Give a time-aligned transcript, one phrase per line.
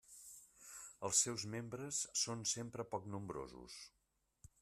[1.09, 3.77] Els seus membres són sempre poc nombrosos.